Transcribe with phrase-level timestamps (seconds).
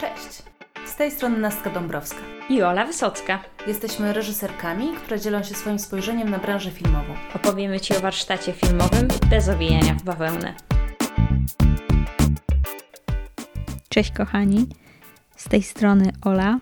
[0.00, 0.42] Cześć!
[0.86, 2.20] Z tej strony Nastka Dąbrowska.
[2.48, 3.44] I Ola Wysocka.
[3.66, 7.14] Jesteśmy reżyserkami, które dzielą się swoim spojrzeniem na branżę filmową.
[7.34, 10.54] Opowiemy Ci o warsztacie filmowym bez owijania w bawełnę.
[13.88, 14.66] Cześć kochani,
[15.36, 16.58] z tej strony Ola.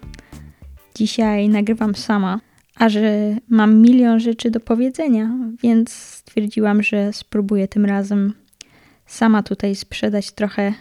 [0.95, 2.41] Dzisiaj nagrywam sama,
[2.77, 5.31] a że mam milion rzeczy do powiedzenia,
[5.63, 8.35] więc stwierdziłam, że spróbuję tym razem
[9.07, 10.73] sama tutaj sprzedać trochę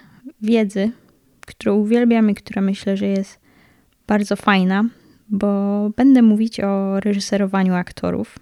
[0.41, 0.91] wiedzy,
[1.47, 3.39] którą uwielbiam i która myślę, że jest
[4.07, 4.83] bardzo fajna,
[5.29, 8.39] bo będę mówić o reżyserowaniu aktorów.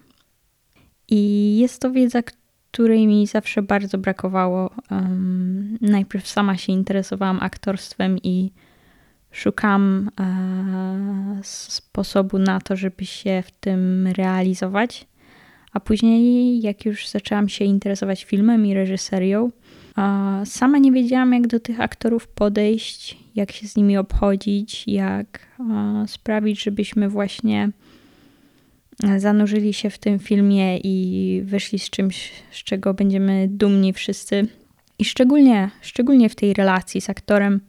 [1.08, 4.70] I jest to wiedza, której mi zawsze bardzo brakowało.
[4.90, 8.52] Um, najpierw sama się interesowałam aktorstwem i
[9.30, 15.06] szukam e, sposobu na to, żeby się w tym realizować.
[15.72, 19.50] A później, jak już zaczęłam się interesować filmem i reżyserią,
[20.44, 25.46] Sama nie wiedziałam, jak do tych aktorów podejść, jak się z nimi obchodzić, jak
[26.06, 27.70] sprawić, żebyśmy właśnie
[29.16, 34.48] zanurzyli się w tym filmie i wyszli z czymś, z czego będziemy dumni wszyscy.
[34.98, 37.60] I szczególnie, szczególnie w tej relacji z aktorem,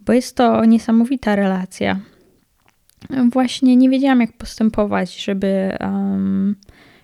[0.00, 2.00] bo jest to niesamowita relacja.
[3.32, 6.56] Właśnie nie wiedziałam, jak postępować, żeby um,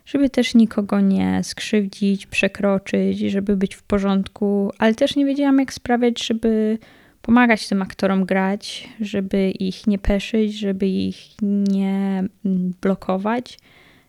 [0.07, 5.73] żeby też nikogo nie skrzywdzić, przekroczyć, żeby być w porządku, ale też nie wiedziałam, jak
[5.73, 6.79] sprawiać, żeby
[7.23, 13.59] pomagać tym aktorom grać, żeby ich nie peszyć, żeby ich nie mm, blokować,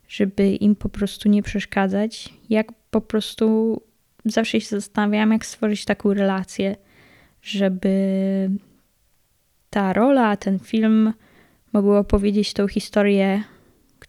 [0.08, 2.34] żeby im po prostu nie przeszkadzać.
[2.50, 3.78] Jak po prostu
[4.26, 6.76] zawsze się zastanawiałam, jak stworzyć taką relację,
[7.42, 8.50] żeby
[9.70, 11.14] ta rola, ten film
[11.74, 13.44] mogły opowiedzieć tą historię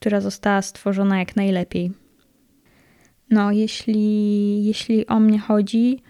[0.00, 1.92] która została stworzona jak najlepiej.
[3.30, 6.02] No, jeśli, jeśli o mnie chodzi,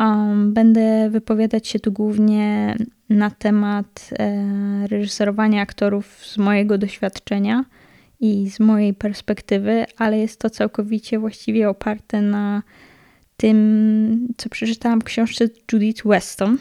[0.00, 2.76] um, będę wypowiadać się tu głównie
[3.08, 7.64] na temat e, reżyserowania aktorów z mojego doświadczenia
[8.20, 12.62] i z mojej perspektywy, ale jest to całkowicie właściwie oparte na
[13.36, 16.58] tym, co przeczytałam w książce Judith Weston,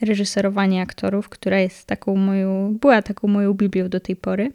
[0.00, 4.52] reżyserowanie aktorów, która jest taką moją, była taką moją Biblią do tej pory.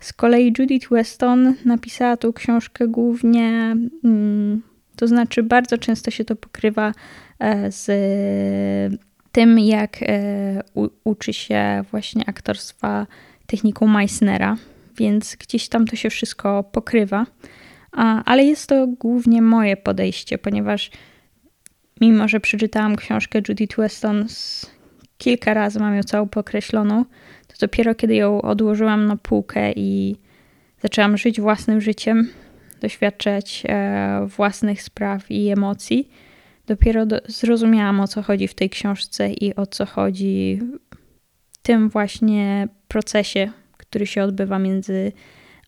[0.00, 4.62] Z kolei Judith Weston napisała tą książkę głównie, mm,
[4.96, 6.92] to znaczy bardzo często się to pokrywa
[7.38, 7.90] e, z
[9.32, 10.62] tym, jak e,
[11.04, 13.06] uczy się właśnie aktorstwa
[13.46, 14.56] techniką Meissnera,
[14.96, 17.26] więc gdzieś tam to się wszystko pokrywa.
[18.24, 20.90] Ale jest to głównie moje podejście, ponieważ
[22.00, 24.26] mimo, że przeczytałam książkę Judith Weston
[25.18, 27.04] kilka razy, mam ją całą pokreśloną,
[27.46, 30.16] to dopiero kiedy ją odłożyłam na półkę i
[30.82, 32.28] zaczęłam żyć własnym życiem,
[32.80, 36.10] doświadczać e, własnych spraw i emocji,
[36.66, 40.60] dopiero do, zrozumiałam o co chodzi w tej książce i o co chodzi
[41.52, 45.12] w tym właśnie procesie, który się odbywa między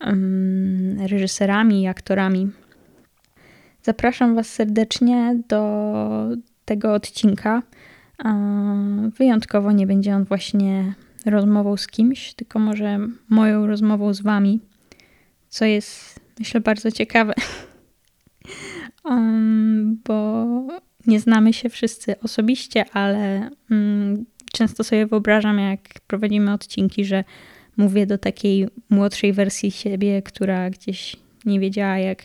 [0.05, 2.49] um, reżyserami i aktorami.
[3.81, 6.29] Zapraszam Was serdecznie do
[6.65, 7.61] tego odcinka.
[9.17, 10.93] Wyjątkowo nie będzie on właśnie
[11.25, 14.59] rozmową z kimś, tylko może moją rozmową z wami,
[15.49, 17.33] co jest myślę bardzo ciekawe,
[19.05, 20.45] um, bo
[21.07, 27.23] nie znamy się wszyscy osobiście, ale um, często sobie wyobrażam, jak prowadzimy odcinki, że
[27.77, 32.23] mówię do takiej młodszej wersji siebie, która gdzieś nie wiedziała, jak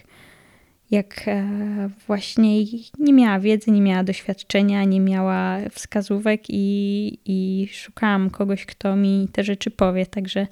[0.92, 1.48] jak e,
[2.06, 2.64] właśnie
[2.98, 9.28] nie miała wiedzy, nie miała doświadczenia, nie miała wskazówek i, i szukałam kogoś, kto mi
[9.32, 10.06] te rzeczy powie.
[10.06, 10.46] Także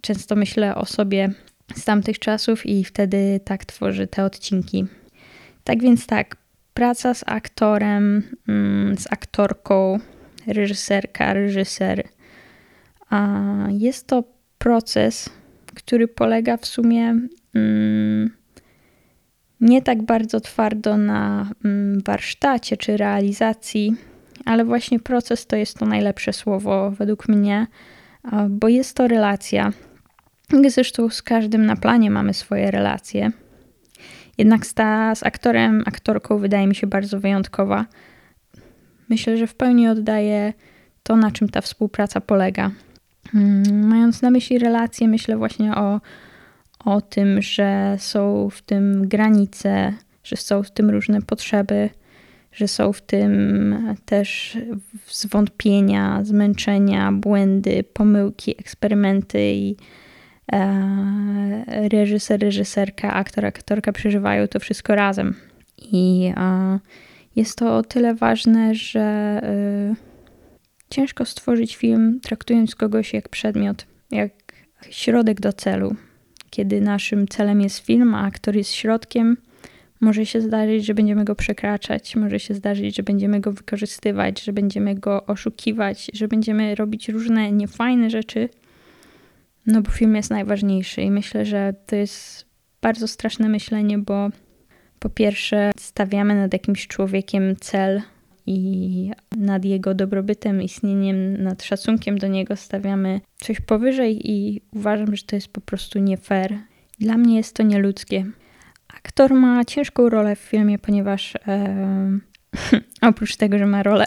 [0.00, 1.30] często myślę o sobie
[1.74, 4.84] z tamtych czasów i wtedy tak tworzę te odcinki.
[5.64, 6.36] Tak więc tak,
[6.74, 9.98] praca z aktorem, mm, z aktorką,
[10.46, 12.08] reżyserka, reżyser.
[13.68, 14.24] Jest to
[14.58, 15.30] proces,
[15.74, 17.16] który polega w sumie
[17.54, 18.41] mm,
[19.62, 23.96] nie tak bardzo twardo na mm, warsztacie czy realizacji,
[24.44, 27.66] ale właśnie proces to jest to najlepsze słowo według mnie,
[28.48, 29.72] bo jest to relacja.
[30.68, 33.30] Zresztą z każdym na planie mamy swoje relacje.
[34.38, 37.86] Jednak ta z aktorem, aktorką wydaje mi się bardzo wyjątkowa.
[39.08, 40.52] Myślę, że w pełni oddaje
[41.02, 42.70] to, na czym ta współpraca polega.
[43.34, 46.00] Mm, mając na myśli relacje, myślę właśnie o
[46.84, 49.92] o tym, że są w tym granice,
[50.24, 51.90] że są w tym różne potrzeby,
[52.52, 54.58] że są w tym też
[55.10, 59.76] zwątpienia, zmęczenia, błędy, pomyłki, eksperymenty i
[60.52, 65.34] e, reżyser, reżyserka, aktor, aktorka przeżywają to wszystko razem.
[65.78, 66.78] I e,
[67.36, 69.94] jest to o tyle ważne, że e,
[70.90, 74.32] ciężko stworzyć film traktując kogoś jak przedmiot, jak
[74.90, 75.96] środek do celu.
[76.52, 79.36] Kiedy naszym celem jest film, a aktor jest środkiem,
[80.00, 84.52] może się zdarzyć, że będziemy go przekraczać, może się zdarzyć, że będziemy go wykorzystywać, że
[84.52, 88.48] będziemy go oszukiwać, że będziemy robić różne niefajne rzeczy,
[89.66, 92.46] no bo film jest najważniejszy i myślę, że to jest
[92.80, 94.30] bardzo straszne myślenie, bo
[94.98, 98.02] po pierwsze stawiamy nad jakimś człowiekiem cel
[98.46, 105.22] i nad jego dobrobytem, istnieniem, nad szacunkiem do niego stawiamy coś powyżej i uważam, że
[105.22, 106.58] to jest po prostu nie fair.
[106.98, 108.26] Dla mnie jest to nieludzkie.
[108.96, 112.18] Aktor ma ciężką rolę w filmie, ponieważ e,
[113.10, 114.04] oprócz tego, że ma rolę,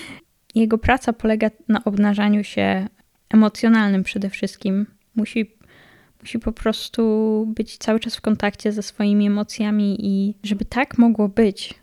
[0.54, 2.86] jego praca polega na obnażaniu się
[3.28, 4.86] emocjonalnym przede wszystkim.
[5.14, 5.54] Musi,
[6.20, 11.28] musi po prostu być cały czas w kontakcie ze swoimi emocjami i żeby tak mogło
[11.28, 11.74] być,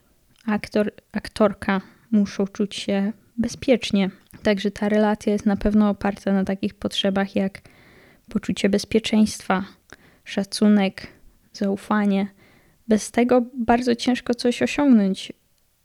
[0.47, 1.81] aktor, aktorka
[2.11, 4.09] muszą czuć się bezpiecznie.
[4.43, 7.61] Także ta relacja jest na pewno oparta na takich potrzebach jak
[8.29, 9.65] poczucie bezpieczeństwa,
[10.23, 11.07] szacunek,
[11.53, 12.27] zaufanie.
[12.87, 15.33] Bez tego bardzo ciężko coś osiągnąć.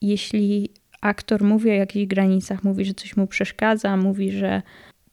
[0.00, 0.70] Jeśli
[1.00, 4.62] aktor mówi o jakichś granicach, mówi, że coś mu przeszkadza, mówi, że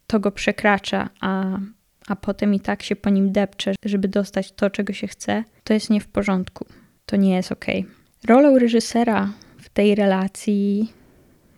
[0.08, 1.60] to go przekracza, a,
[2.08, 5.74] a potem i tak się po nim depcze, żeby dostać to, czego się chce, to
[5.74, 6.66] jest nie w porządku.
[7.06, 7.66] To nie jest ok.
[8.24, 10.94] Rolą reżysera w tej relacji,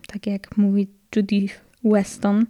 [0.06, 1.46] tak jak mówi Judy
[1.84, 2.46] Weston,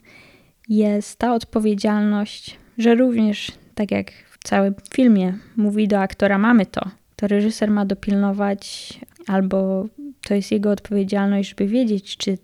[0.69, 6.81] jest ta odpowiedzialność, że również, tak jak w całym filmie mówi do aktora, mamy to,
[7.17, 8.95] to reżyser ma dopilnować,
[9.27, 9.87] albo
[10.23, 12.39] to jest jego odpowiedzialność, żeby wiedzieć, czy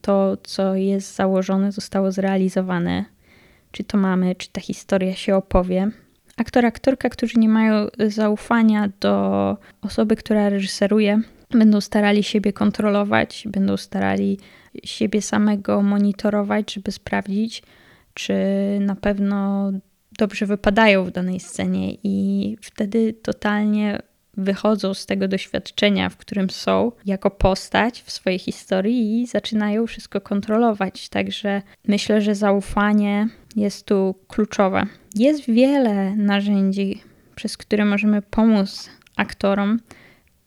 [0.00, 3.04] to, co jest założone, zostało zrealizowane,
[3.72, 5.90] czy to mamy, czy ta historia się opowie.
[6.36, 13.76] Aktor, aktorka, którzy nie mają zaufania do osoby, która reżyseruje, będą starali siebie kontrolować, będą
[13.76, 14.38] starali
[14.84, 17.62] siebie samego monitorować, żeby sprawdzić,
[18.14, 18.34] czy
[18.80, 19.70] na pewno
[20.18, 23.98] dobrze wypadają w danej scenie, i wtedy totalnie
[24.36, 30.20] wychodzą z tego doświadczenia, w którym są, jako postać w swojej historii i zaczynają wszystko
[30.20, 31.08] kontrolować.
[31.08, 34.82] Także myślę, że zaufanie jest tu kluczowe.
[35.14, 37.02] Jest wiele narzędzi,
[37.34, 39.80] przez które możemy pomóc aktorom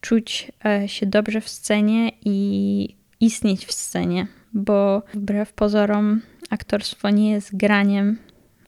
[0.02, 7.32] czuć e, się dobrze w scenie i istnieć w scenie, bo wbrew pozorom aktorstwo nie
[7.32, 8.18] jest graniem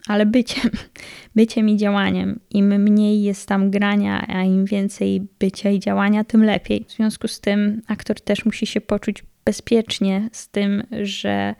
[0.08, 0.70] ale byciem,
[1.36, 2.40] byciem i działaniem.
[2.50, 6.84] Im mniej jest tam grania, a im więcej bycia i działania, tym lepiej.
[6.88, 11.54] W związku z tym aktor też musi się poczuć bezpiecznie z tym, że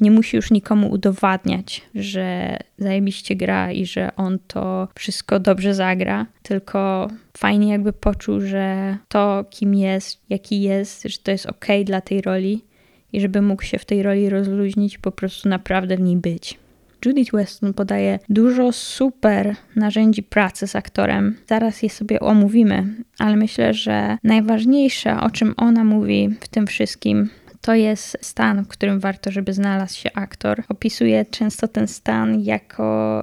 [0.00, 6.26] nie musi już nikomu udowadniać, że zajebiście gra i że on to wszystko dobrze zagra,
[6.42, 12.00] tylko fajnie jakby poczuł, że to, kim jest, jaki jest, że to jest ok dla
[12.00, 12.64] tej roli
[13.12, 16.58] i żeby mógł się w tej roli rozluźnić po prostu naprawdę w niej być.
[17.04, 21.36] Judith Weston podaje dużo super narzędzi pracy z aktorem.
[21.48, 22.86] Zaraz je sobie omówimy,
[23.18, 27.30] ale myślę, że najważniejsze, o czym ona mówi w tym wszystkim,
[27.60, 30.62] to jest stan, w którym warto, żeby znalazł się aktor.
[30.68, 33.22] Opisuje często ten stan jako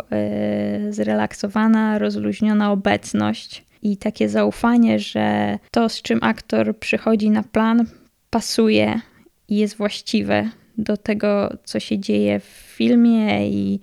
[0.84, 7.86] yy, zrelaksowana, rozluźniona obecność i takie zaufanie, że to, z czym aktor przychodzi na plan,
[8.30, 9.00] pasuje
[9.48, 12.44] i jest właściwe do tego, co się dzieje w
[12.76, 13.80] filmie i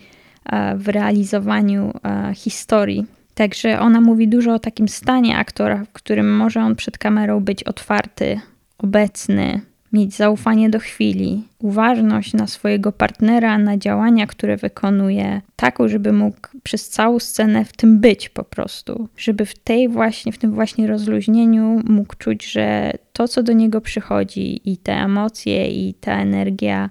[0.76, 1.93] w realizowaniu
[2.34, 3.06] historii.
[3.34, 7.64] Także ona mówi dużo o takim stanie aktora, w którym może on przed kamerą być
[7.64, 8.40] otwarty,
[8.78, 9.60] obecny,
[9.93, 16.48] mieć zaufanie do chwili, uważność na swojego partnera, na działania, które wykonuje, taką, żeby mógł
[16.62, 20.86] przez całą scenę w tym być po prostu, żeby w tej właśnie, w tym właśnie
[20.86, 26.90] rozluźnieniu mógł czuć, że to, co do niego przychodzi i te emocje i ta energia,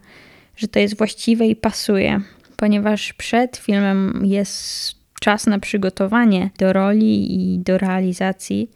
[0.55, 2.21] że to jest właściwe i pasuje,
[2.57, 8.69] ponieważ przed filmem jest czas na przygotowanie do roli i do realizacji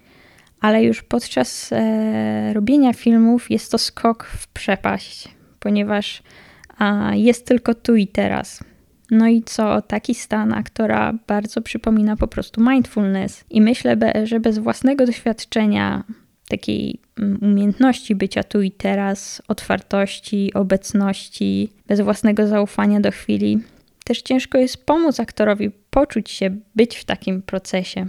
[0.65, 5.27] ale już podczas e, robienia filmów jest to skok w przepaść,
[5.65, 6.23] ponieważ
[6.77, 8.63] a, jest tylko tu i teraz.
[9.11, 13.45] No i co, taki stan aktora bardzo przypomina po prostu mindfulness.
[13.49, 16.03] I myślę, że bez własnego doświadczenia,
[16.47, 16.99] takiej
[17.41, 23.59] umiejętności bycia tu i teraz, otwartości, obecności, bez własnego zaufania do chwili,
[24.03, 28.07] też ciężko jest pomóc aktorowi poczuć się, być w takim procesie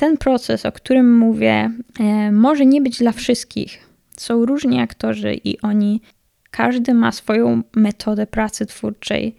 [0.00, 1.70] ten proces, o którym mówię,
[2.00, 3.78] e, może nie być dla wszystkich.
[4.16, 6.00] Są różni aktorzy i oni,
[6.50, 9.34] każdy ma swoją metodę pracy twórczej.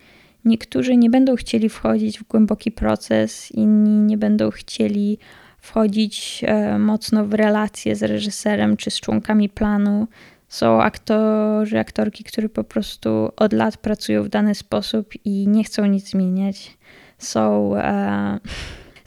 [0.45, 5.17] Niektórzy nie będą chcieli wchodzić w głęboki proces, inni nie będą chcieli
[5.57, 10.07] wchodzić e, mocno w relacje z reżyserem czy z członkami planu.
[10.49, 15.85] Są aktorzy, aktorki, którzy po prostu od lat pracują w dany sposób i nie chcą
[15.85, 16.77] nic zmieniać.
[17.17, 18.39] Są, e,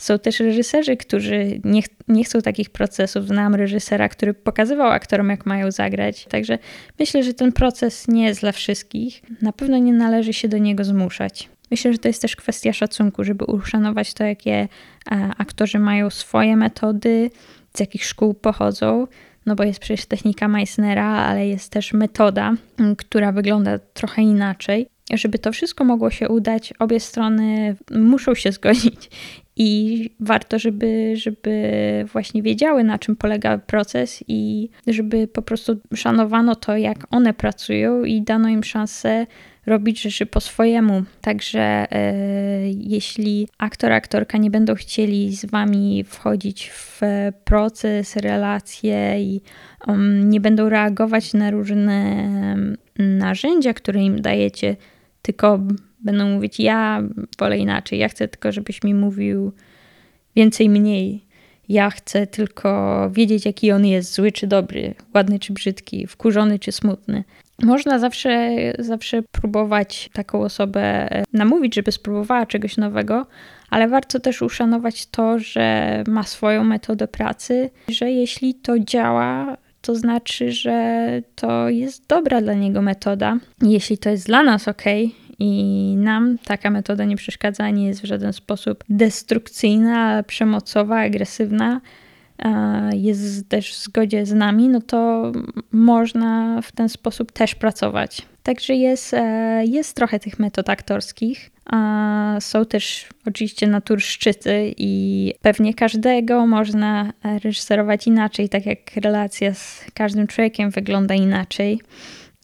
[0.05, 3.27] są też reżyserzy, którzy nie, nie chcą takich procesów.
[3.27, 6.25] Znam reżysera, który pokazywał aktorom, jak mają zagrać.
[6.25, 6.59] Także
[6.99, 9.23] myślę, że ten proces nie jest dla wszystkich.
[9.43, 11.49] Na pewno nie należy się do niego zmuszać.
[11.71, 14.69] Myślę, że to jest też kwestia szacunku, żeby uszanować to, jakie e,
[15.39, 17.31] aktorzy mają swoje metody,
[17.77, 19.07] z jakich szkół pochodzą.
[19.47, 22.55] No bo jest przecież technika Meissnera, ale jest też metoda,
[22.99, 24.87] która wygląda trochę inaczej.
[25.13, 29.11] Żeby to wszystko mogło się udać, obie strony muszą się zgodzić
[29.57, 31.61] i warto, żeby, żeby
[32.13, 38.05] właśnie wiedziały, na czym polega proces i żeby po prostu szanowano to, jak one pracują
[38.05, 39.27] i dano im szansę
[39.67, 41.03] robić rzeczy po swojemu.
[41.21, 42.15] Także e,
[42.71, 47.01] jeśli aktor, aktorka nie będą chcieli z wami wchodzić w
[47.45, 49.41] proces, relacje i
[49.87, 52.29] um, nie będą reagować na różne
[52.99, 54.77] narzędzia, które im dajecie,
[55.25, 55.61] tylko
[56.01, 57.03] będą mówić: Ja
[57.39, 59.53] wolę inaczej, ja chcę tylko, żebyś mi mówił
[60.37, 61.25] więcej, mniej.
[61.69, 66.73] Ja chcę tylko wiedzieć, jaki on jest, zły czy dobry, ładny czy brzydki, wkurzony czy
[66.73, 67.25] smutny.
[67.63, 73.27] Można zawsze, zawsze próbować taką osobę e, namówić, żeby spróbowała czegoś nowego,
[73.71, 79.95] ale warto też uszanować to, że ma swoją metodę pracy, że jeśli to działa, to
[79.95, 83.39] znaczy, że to jest dobra dla niego metoda.
[83.63, 84.83] Jeśli to jest dla nas ok,
[85.39, 91.81] i nam taka metoda nie przeszkadza, nie jest w żaden sposób destrukcyjna, przemocowa, agresywna,
[92.93, 95.33] jest też w zgodzie z nami, no to
[95.73, 98.27] można w ten sposób też pracować.
[98.45, 101.51] Także jest, e, jest trochę tych metod aktorskich.
[102.41, 107.13] Są też oczywiście naturszczycy i pewnie każdego można
[107.45, 111.81] reżyserować inaczej, tak jak relacja z każdym człowiekiem wygląda inaczej.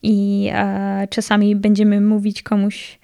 [0.02, 2.99] I e, czasami będziemy mówić komuś,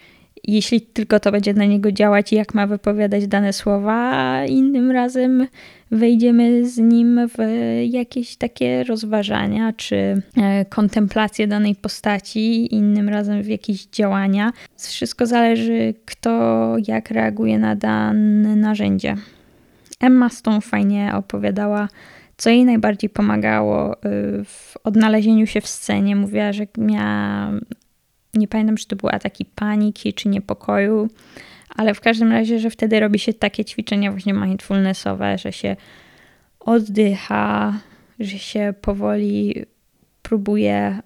[0.47, 5.47] jeśli tylko to będzie na niego działać jak ma wypowiadać dane słowa, innym razem
[5.91, 7.38] wejdziemy z nim w
[7.85, 14.53] jakieś takie rozważania czy e, kontemplacje danej postaci, innym razem w jakieś działania.
[14.76, 19.17] Wszystko zależy, kto jak reaguje na dane narzędzie.
[20.00, 21.88] Emma Stone fajnie opowiadała,
[22.37, 23.99] co jej najbardziej pomagało y,
[24.45, 26.17] w odnalezieniu się w scenie.
[26.17, 27.53] Mówiła, że miała,
[28.38, 31.09] nie pamiętam, czy to były ataki paniki czy niepokoju,
[31.69, 35.76] ale w każdym razie, że wtedy robi się takie ćwiczenia właśnie mindfulnessowe, że się
[36.61, 37.81] oddycha,
[38.19, 39.64] że się powoli
[40.23, 40.99] próbuje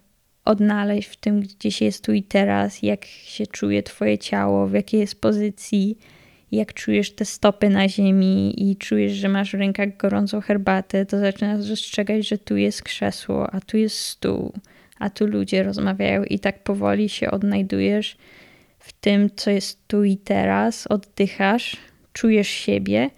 [0.45, 4.73] odnaleźć w tym, gdzie się jest tu i teraz, jak się czuje Twoje ciało, w
[4.73, 5.99] jakiej jest pozycji,
[6.53, 11.19] jak czujesz te stopy na ziemi i czujesz, że masz w rękach gorącą herbatę, to
[11.19, 14.53] zaczynasz dostrzegać, że tu jest krzesło, a tu jest stół,
[15.00, 18.16] a tu ludzie rozmawiają i tak powoli się odnajdujesz
[18.78, 21.76] w tym, co jest tu i teraz, oddychasz,
[22.12, 23.11] czujesz siebie.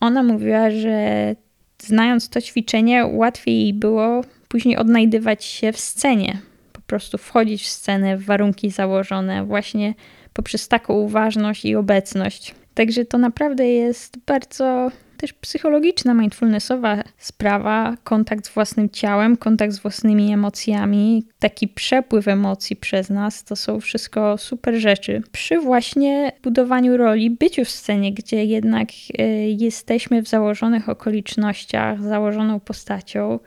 [0.00, 1.34] Ona mówiła, że
[1.82, 6.38] znając to ćwiczenie, łatwiej jej było później odnajdywać się w scenie.
[6.72, 9.94] Po prostu wchodzić w scenę, w warunki założone, właśnie
[10.32, 12.54] poprzez taką uważność i obecność.
[12.74, 19.78] Także to naprawdę jest bardzo też psychologiczna, mindfulnessowa sprawa, kontakt z własnym ciałem, kontakt z
[19.78, 25.22] własnymi emocjami, taki przepływ emocji przez nas, to są wszystko super rzeczy.
[25.32, 28.88] Przy właśnie budowaniu roli, byciu w scenie, gdzie jednak
[29.20, 29.22] y,
[29.58, 33.38] jesteśmy w założonych okolicznościach, założoną postacią,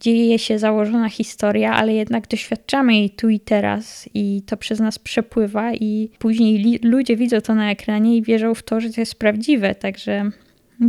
[0.00, 4.98] dzieje się założona historia, ale jednak doświadczamy jej tu i teraz i to przez nas
[4.98, 9.18] przepływa i później ludzie widzą to na ekranie i wierzą w to, że to jest
[9.18, 10.30] prawdziwe, także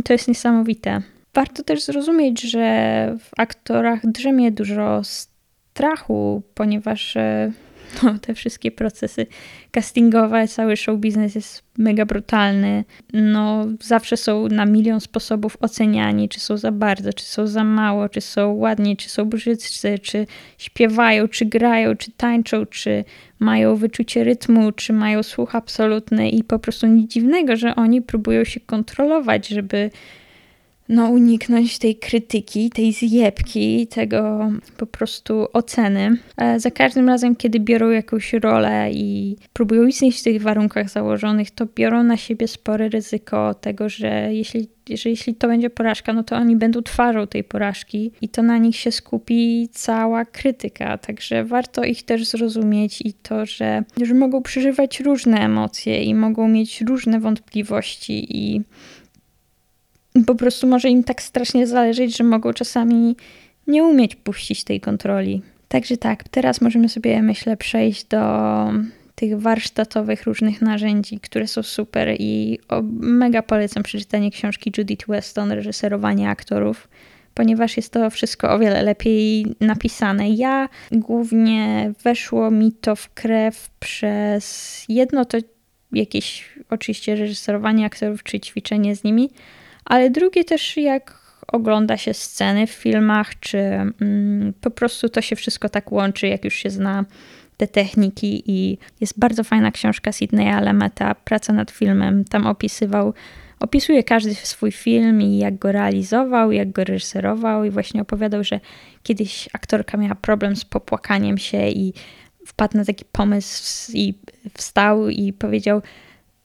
[0.04, 1.02] to jest niesamowite.
[1.34, 7.52] Warto też zrozumieć, że w aktorach drzemie dużo strachu, ponieważ e,
[8.02, 9.26] no, te wszystkie procesy
[9.70, 12.84] castingowe, cały show biznes jest mega brutalny.
[13.12, 18.08] No, zawsze są na milion sposobów oceniani, czy są za bardzo, czy są za mało,
[18.08, 20.26] czy są ładni, czy są brzydcy, czy
[20.58, 23.04] śpiewają, czy grają, czy tańczą, czy
[23.38, 28.44] mają wyczucie rytmu, czy mają słuch absolutny i po prostu nic dziwnego, że oni próbują
[28.44, 29.90] się kontrolować, żeby
[30.88, 36.18] no, uniknąć tej krytyki, tej zjebki, tego po prostu oceny.
[36.36, 41.50] E, za każdym razem, kiedy biorą jakąś rolę i próbują istnieć w tych warunkach założonych,
[41.50, 46.22] to biorą na siebie spore ryzyko tego, że jeśli, że jeśli to będzie porażka, no
[46.22, 50.98] to oni będą twarzą tej porażki i to na nich się skupi cała krytyka.
[50.98, 56.48] Także warto ich też zrozumieć i to, że, że mogą przeżywać różne emocje i mogą
[56.48, 58.62] mieć różne wątpliwości i
[60.26, 63.16] po prostu może im tak strasznie zależeć, że mogą czasami
[63.66, 65.42] nie umieć puścić tej kontroli.
[65.68, 68.22] Także tak, teraz możemy sobie, myślę, przejść do
[69.14, 72.58] tych warsztatowych różnych narzędzi, które są super i
[73.00, 76.88] mega polecam przeczytanie książki Judith Weston, reżyserowanie aktorów,
[77.34, 80.30] ponieważ jest to wszystko o wiele lepiej napisane.
[80.30, 85.38] Ja głównie weszło mi to w krew przez jedno to
[85.92, 89.30] jakieś oczywiście reżyserowanie aktorów czy ćwiczenie z nimi,
[89.88, 91.18] ale drugie też jak
[91.52, 96.44] ogląda się sceny w filmach, czy mm, po prostu to się wszystko tak łączy, jak
[96.44, 97.04] już się zna
[97.56, 102.24] te techniki i jest bardzo fajna książka Sidneya Lemeta, Praca nad filmem.
[102.24, 103.14] Tam opisywał,
[103.60, 108.60] opisuje każdy swój film i jak go realizował, jak go reżyserował i właśnie opowiadał, że
[109.02, 111.92] kiedyś aktorka miała problem z popłakaniem się i
[112.46, 114.14] wpadł na taki pomysł i
[114.54, 115.82] wstał i powiedział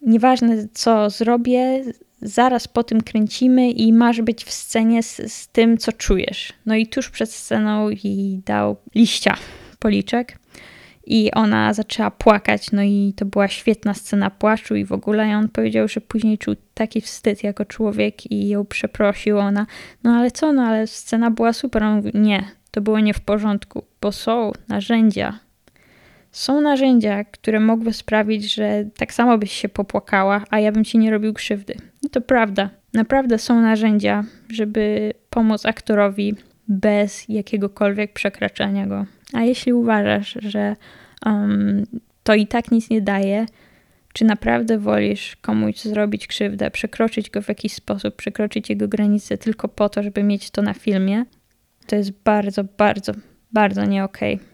[0.02, 1.84] nieważne co zrobię,
[2.24, 6.54] zaraz po tym kręcimy i masz być w scenie z, z tym, co czujesz.
[6.66, 9.38] No i tuż przed sceną jej dał liścia
[9.80, 10.38] policzek
[11.06, 15.34] i ona zaczęła płakać, no i to była świetna scena płaczu i w ogóle i
[15.34, 19.40] on powiedział, że później czuł taki wstyd jako człowiek i ją przeprosił.
[19.40, 19.66] Ona,
[20.04, 21.84] no ale co, no ale scena była super.
[21.84, 25.40] On nie, to było nie w porządku, bo są narzędzia.
[26.34, 30.98] Są narzędzia, które mogły sprawić, że tak samo byś się popłakała, a ja bym ci
[30.98, 31.76] nie robił krzywdy.
[32.02, 32.70] I to prawda.
[32.94, 36.36] Naprawdę są narzędzia, żeby pomóc aktorowi
[36.68, 39.06] bez jakiegokolwiek przekraczania go.
[39.34, 40.76] A jeśli uważasz, że
[41.26, 41.86] um,
[42.24, 43.46] to i tak nic nie daje,
[44.14, 49.68] czy naprawdę wolisz komuś zrobić krzywdę, przekroczyć go w jakiś sposób, przekroczyć jego granice tylko
[49.68, 51.26] po to, żeby mieć to na filmie,
[51.88, 53.14] to jest bardzo, bardzo,
[53.52, 54.36] bardzo nie okej.
[54.36, 54.53] Okay.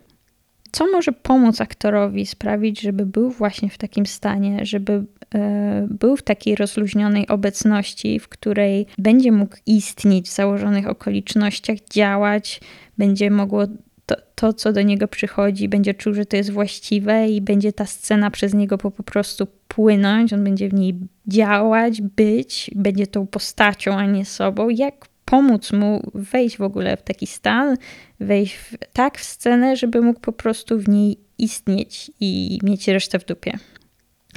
[0.71, 5.03] Co może pomóc aktorowi sprawić, żeby był właśnie w takim stanie, żeby
[5.35, 12.61] e, był w takiej rozluźnionej obecności, w której będzie mógł istnieć w założonych okolicznościach, działać,
[12.97, 13.67] będzie mogło
[14.05, 17.85] to, to, co do niego przychodzi, będzie czuł, że to jest właściwe i będzie ta
[17.85, 23.27] scena przez niego po, po prostu płynąć, on będzie w niej działać, być, będzie tą
[23.27, 24.69] postacią, a nie sobą.
[24.69, 27.77] Jak pomóc mu wejść w ogóle w taki stan,
[28.19, 33.19] wejść w, tak w scenę, żeby mógł po prostu w niej istnieć i mieć resztę
[33.19, 33.57] w dupie.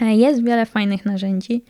[0.02, 1.64] E, jest wiele fajnych narzędzi.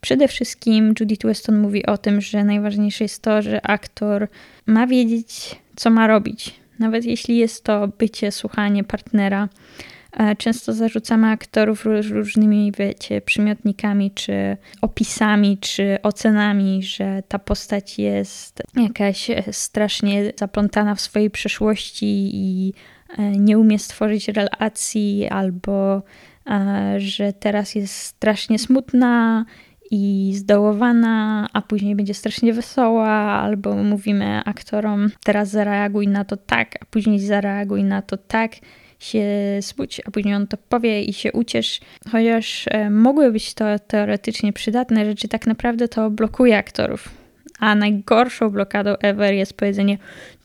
[0.00, 4.28] Przede wszystkim Judith Weston mówi o tym, że najważniejsze jest to, że aktor
[4.66, 9.48] ma wiedzieć, co ma robić nawet jeśli jest to bycie, słuchanie partnera.
[10.16, 18.62] E, często zarzucamy aktorów różnymi, wiecie, przymiotnikami, czy opisami, czy ocenami, że ta postać jest
[18.76, 22.72] jakaś e, strasznie zaplątana w swojej przeszłości i
[23.18, 26.02] e, nie umie stworzyć relacji, albo
[26.98, 29.44] że teraz jest strasznie smutna
[29.90, 36.76] i zdołowana, a później będzie strasznie wesoła, albo mówimy aktorom, teraz zareaguj na to tak,
[36.82, 38.52] a później zareaguj na to tak,
[38.98, 39.24] się
[39.60, 41.80] smuć, a później on to powie i się uciesz.
[42.12, 47.08] Chociaż e, mogły być to teoretycznie przydatne rzeczy, tak naprawdę to blokuje aktorów.
[47.58, 49.98] A najgorszą blokadą ever jest powiedzenie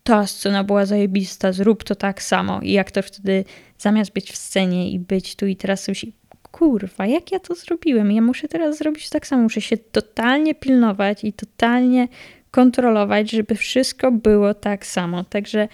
[0.03, 2.59] ta scena była zajebista, zrób to tak samo.
[2.61, 3.45] I aktor wtedy
[3.77, 6.13] zamiast być w scenie i być tu i teraz musi
[6.51, 8.11] kurwa, jak ja to zrobiłem?
[8.11, 9.43] Ja muszę teraz zrobić tak samo.
[9.43, 12.07] Muszę się totalnie pilnować i totalnie
[12.51, 15.23] kontrolować, żeby wszystko było tak samo.
[15.23, 15.67] Także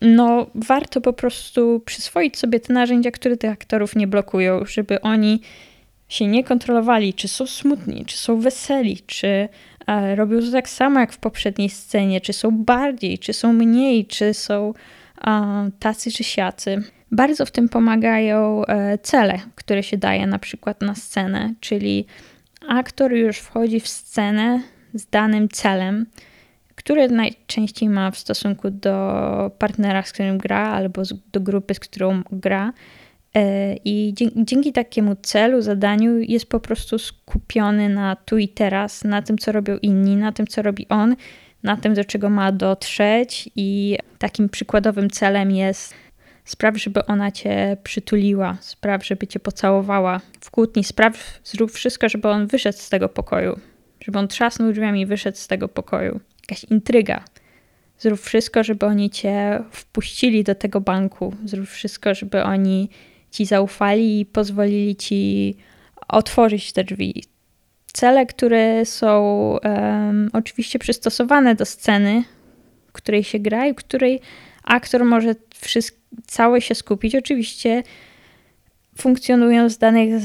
[0.00, 5.40] no, warto po prostu przyswoić sobie te narzędzia, które tych aktorów nie blokują, żeby oni
[6.08, 9.48] się nie kontrolowali, czy są smutni, czy są weseli, czy
[9.86, 14.06] e, robią to tak samo jak w poprzedniej scenie, czy są bardziej, czy są mniej,
[14.06, 14.74] czy są
[15.26, 16.82] e, tacy czy siacy.
[17.12, 22.06] Bardzo w tym pomagają e, cele, które się daje na przykład na scenę, czyli
[22.68, 24.60] aktor już wchodzi w scenę
[24.94, 26.06] z danym celem,
[26.80, 32.22] który najczęściej ma w stosunku do partnera, z którym gra, albo do grupy, z którą
[32.32, 32.72] gra.
[33.34, 39.22] E, I dzięki takiemu celu, zadaniu jest po prostu skupiony na tu i teraz, na
[39.22, 41.16] tym, co robią inni, na tym, co robi on,
[41.62, 43.50] na tym, do czego ma dotrzeć.
[43.56, 45.94] I takim przykładowym celem jest
[46.44, 52.28] Spraw, żeby ona cię przytuliła, spraw, żeby cię pocałowała w kłótni, spraw, zrób wszystko, żeby
[52.28, 53.60] on wyszedł z tego pokoju,
[54.00, 56.20] żeby on trzasnął drzwiami i wyszedł z tego pokoju.
[56.50, 57.24] Jakaś intryga.
[57.98, 61.34] Zrób wszystko, żeby oni cię wpuścili do tego banku.
[61.44, 62.88] Zrób wszystko, żeby oni
[63.30, 65.56] ci zaufali i pozwolili ci
[66.08, 67.24] otworzyć te drzwi.
[67.92, 69.22] Cele, które są
[69.64, 72.24] um, oczywiście przystosowane do sceny,
[72.88, 74.20] w której się gra i w której
[74.64, 75.34] aktor może
[76.26, 77.14] całe się skupić.
[77.14, 77.82] Oczywiście
[78.98, 80.22] funkcjonują w danych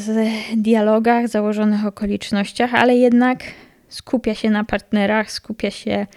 [0.57, 3.43] dialogach, założonych okolicznościach, ale jednak
[3.95, 6.07] skupia się na partnerach, skupia się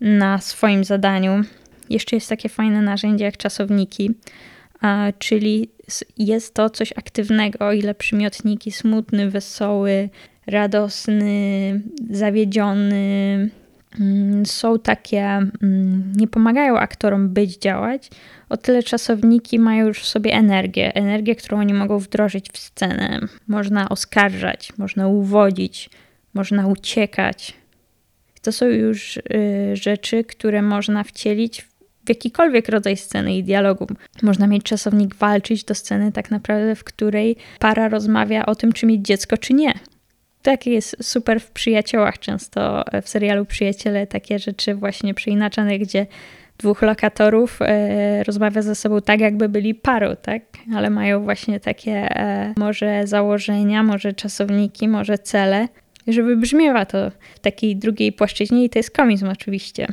[0.00, 1.42] na swoim zadaniu.
[1.90, 4.10] jeszcze jest takie fajne narzędzie jak czasowniki,
[5.18, 5.68] czyli
[6.18, 10.08] jest to coś aktywnego, o ile przymiotniki smutny, wesoły,
[10.46, 13.50] radosny, zawiedziony
[14.00, 18.10] mm, są takie, mm, nie pomagają aktorom być, działać,
[18.48, 23.20] o tyle czasowniki mają już w sobie energię, energię, którą oni mogą wdrożyć w scenę.
[23.48, 25.90] Można oskarżać, można uwodzić,
[26.34, 27.54] można uciekać.
[28.42, 29.22] To są już y,
[29.72, 31.62] rzeczy, które można wcielić
[32.04, 33.86] w jakikolwiek rodzaj sceny i dialogu.
[34.22, 38.86] Można mieć czasownik walczyć do sceny tak naprawdę, w której para rozmawia o tym, czy
[38.86, 39.74] mieć dziecko, czy nie.
[40.42, 46.06] Tak jest super w przyjaciołach często, w serialu Przyjaciele, takie rzeczy właśnie przeinaczane, gdzie
[46.58, 50.42] dwóch lokatorów e, rozmawia ze sobą tak, jakby byli parą, tak?
[50.74, 55.68] Ale mają właśnie takie e, może założenia, może czasowniki, może cele,
[56.06, 59.86] żeby brzmiewa to w takiej drugiej płaszczyźnie i to jest komizm oczywiście.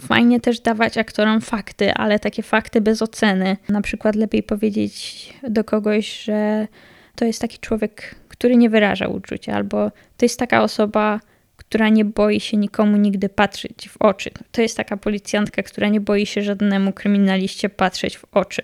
[0.00, 3.56] Fajnie też dawać aktorom fakty, ale takie fakty bez oceny.
[3.68, 6.68] Na przykład lepiej powiedzieć do kogoś, że
[7.14, 11.20] to jest taki człowiek, który nie wyraża uczucia, albo to jest taka osoba,
[11.56, 14.30] która nie boi się nikomu nigdy patrzeć w oczy.
[14.52, 18.62] To jest taka policjantka, która nie boi się żadnemu kryminaliście patrzeć w oczy.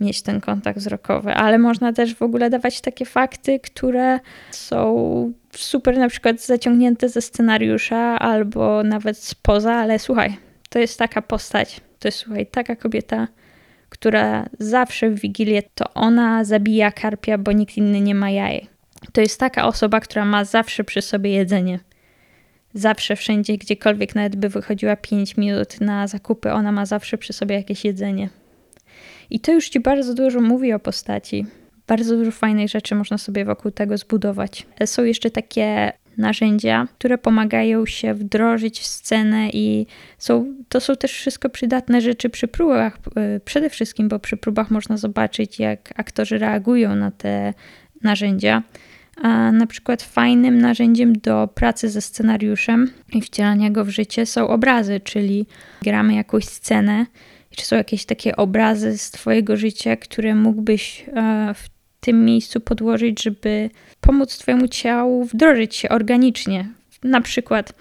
[0.00, 5.98] Mieć ten kontakt wzrokowy, ale można też w ogóle dawać takie fakty, które są super
[5.98, 10.36] na przykład zaciągnięte ze scenariusza albo nawet spoza, ale słuchaj,
[10.68, 13.28] to jest taka postać, to jest słuchaj, taka kobieta,
[13.88, 18.64] która zawsze w Wigilię to ona zabija karpia, bo nikt inny nie ma jajek.
[19.12, 21.78] To jest taka osoba, która ma zawsze przy sobie jedzenie.
[22.74, 27.54] Zawsze, wszędzie, gdziekolwiek, nawet by wychodziła 5 minut na zakupy, ona ma zawsze przy sobie
[27.54, 28.28] jakieś jedzenie.
[29.30, 31.46] I to już ci bardzo dużo mówi o postaci.
[31.86, 34.66] Bardzo dużo fajnych rzeczy można sobie wokół tego zbudować.
[34.86, 39.86] Są jeszcze takie narzędzia, które pomagają się wdrożyć w scenę i
[40.18, 42.98] są, to są też wszystko przydatne rzeczy przy próbach.
[43.16, 47.54] E, przede wszystkim, bo przy próbach można zobaczyć, jak aktorzy reagują na te
[48.02, 48.62] narzędzia.
[49.22, 54.48] A na przykład fajnym narzędziem do pracy ze scenariuszem i wcielania go w życie są
[54.48, 55.46] obrazy, czyli
[55.82, 57.06] gramy jakąś scenę,
[57.56, 61.68] czy są jakieś takie obrazy z Twojego życia, które mógłbyś e, w
[62.00, 66.68] tym miejscu podłożyć, żeby pomóc Twojemu ciału wdrożyć się organicznie.
[67.02, 67.72] Na przykład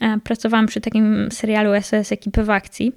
[0.00, 2.92] e, pracowałam przy takim serialu SOS Ekipy w akcji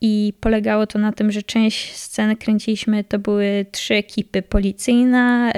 [0.00, 5.52] i polegało to na tym, że część sceny kręciliśmy, to były trzy ekipy, policyjna,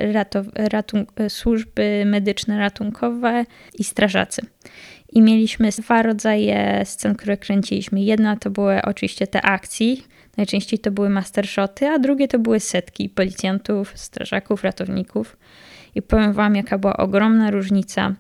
[1.28, 3.44] służby medyczne ratunkowe
[3.78, 4.42] i strażacy.
[5.12, 8.00] I mieliśmy dwa rodzaje scen, które kręciliśmy.
[8.00, 10.04] Jedna to były oczywiście te akcji,
[10.36, 15.36] najczęściej to były mastershoty, a drugie to były setki policjantów, strażaków, ratowników.
[15.94, 18.14] I powiem wam, jaka była ogromna różnica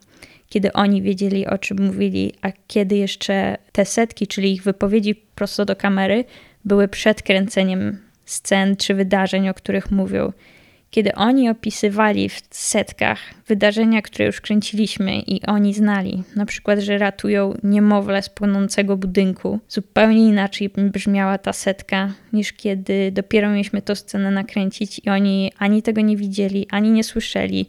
[0.48, 5.64] kiedy oni wiedzieli, o czym mówili, a kiedy jeszcze te setki, czyli ich wypowiedzi prosto
[5.64, 6.24] do kamery,
[6.64, 10.32] były przed kręceniem scen czy wydarzeń, o których mówią.
[10.90, 16.98] Kiedy oni opisywali w setkach wydarzenia, które już kręciliśmy i oni znali, na przykład, że
[16.98, 23.96] ratują niemowlę z płonącego budynku, zupełnie inaczej brzmiała ta setka niż kiedy dopiero mieliśmy tę
[23.96, 27.66] scenę nakręcić i oni ani tego nie widzieli, ani nie słyszeli,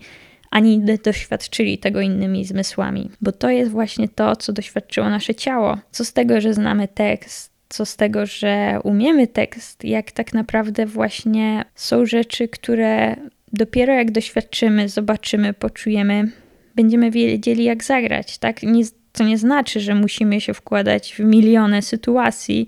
[0.51, 5.77] ani doświadczyli tego innymi zmysłami, bo to jest właśnie to, co doświadczyło nasze ciało.
[5.91, 10.86] Co z tego, że znamy tekst, co z tego, że umiemy tekst, jak tak naprawdę
[10.86, 13.15] właśnie są rzeczy, które
[13.53, 16.32] dopiero jak doświadczymy, zobaczymy, poczujemy,
[16.75, 18.38] będziemy wiedzieli, jak zagrać.
[18.38, 18.63] Tak?
[18.63, 22.67] Nie, to nie znaczy, że musimy się wkładać w miliony sytuacji,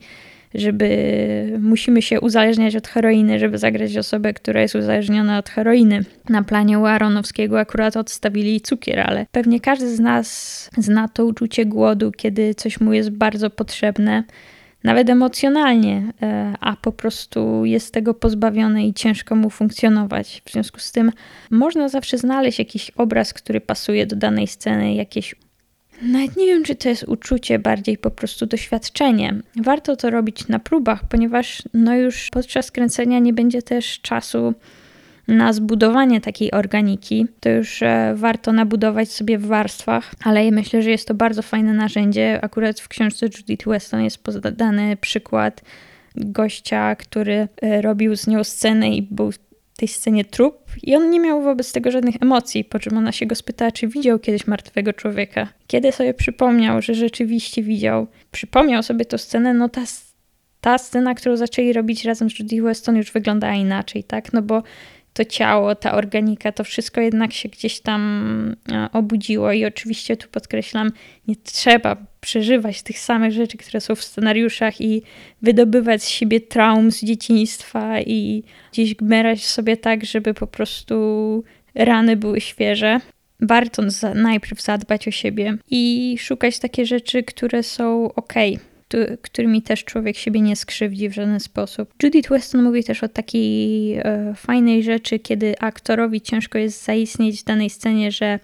[0.53, 6.03] żeby musimy się uzależniać od heroiny, żeby zagrać osobę, która jest uzależniona od heroiny.
[6.29, 11.65] Na planie u Aronowskiego akurat odstawili cukier, ale pewnie każdy z nas zna to uczucie
[11.65, 14.23] głodu, kiedy coś mu jest bardzo potrzebne
[14.84, 20.41] nawet emocjonalnie, e, a po prostu jest tego pozbawiony i ciężko mu funkcjonować.
[20.46, 21.12] W związku z tym
[21.52, 25.36] można zawsze znaleźć jakiś obraz, który pasuje do danej sceny, jakieś
[26.02, 29.36] nawet nie wiem, czy to jest uczucie, bardziej po prostu doświadczenie.
[29.56, 34.54] Warto to robić na próbach, ponieważ no już podczas kręcenia nie będzie też czasu
[35.27, 37.27] na zbudowanie takiej organiki.
[37.39, 41.73] To już e, warto nabudować sobie w warstwach, ale myślę, że jest to bardzo fajne
[41.73, 42.39] narzędzie.
[42.41, 45.62] Akurat w książce Judith Weston jest podany przykład
[46.15, 49.31] gościa, który e, robił z nią scenę i był
[49.77, 53.25] tej scenie trup i on nie miał wobec tego żadnych emocji, po czym ona się
[53.25, 55.47] go spytała, czy widział kiedyś martwego człowieka.
[55.67, 59.81] Kiedy sobie przypomniał, że rzeczywiście widział, przypomniał sobie tę scenę, no ta,
[60.62, 64.34] ta scena, którą zaczęli robić razem z Judy Weston już wyglądała inaczej, tak?
[64.34, 64.63] No bo
[65.13, 69.52] to ciało, ta organika, to wszystko jednak się gdzieś tam e, obudziło.
[69.52, 70.91] I oczywiście tu podkreślam,
[71.28, 75.02] nie trzeba przeżywać tych samych rzeczy, które są w scenariuszach i
[75.41, 81.43] wydobywać z siebie traum z dzieciństwa i gdzieś gmerać sobie tak, żeby po prostu
[81.76, 83.00] rany były świeże.
[83.39, 83.84] Warto
[84.15, 88.34] najpierw zadbać o siebie i szukać takie rzeczy, które są ok
[89.21, 91.93] którymi też człowiek siebie nie skrzywdzi w żaden sposób.
[92.04, 97.43] Judith Weston mówi też o takiej e, fajnej rzeczy, kiedy aktorowi ciężko jest zaistnieć w
[97.43, 98.39] danej scenie, że